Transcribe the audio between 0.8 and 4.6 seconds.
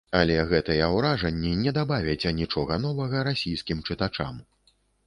ўражанні не дабавяць анічога новага расійскім чытачам.